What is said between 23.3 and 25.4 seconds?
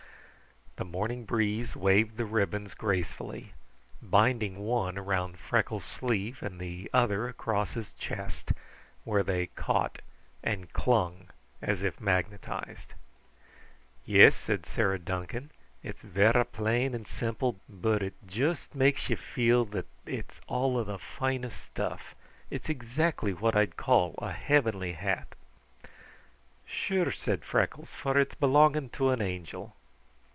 what I'd call a heavenly hat."